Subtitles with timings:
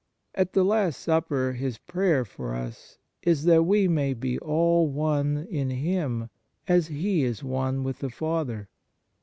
[0.33, 5.45] At the Last Supper His prayer for us is that we may be all one
[5.47, 6.31] in Him,
[6.67, 8.67] as He is one with the Father.